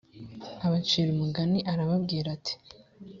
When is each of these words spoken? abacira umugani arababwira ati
abacira 0.65 1.09
umugani 1.15 1.59
arababwira 1.71 2.27
ati 2.37 2.53